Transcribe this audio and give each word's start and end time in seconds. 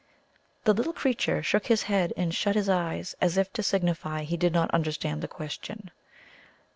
The 0.63 0.73
little 0.73 0.93
creature 0.93 1.43
shook 1.43 1.67
his 1.67 1.83
head 1.83 2.11
and 2.17 2.33
shut 2.33 2.55
his 2.55 2.67
eyes, 2.67 3.13
as 3.21 3.37
if 3.37 3.53
to 3.53 3.61
signify 3.61 4.23
he 4.23 4.35
did 4.35 4.51
not 4.51 4.71
understand 4.71 5.21
the 5.21 5.27
question. 5.27 5.91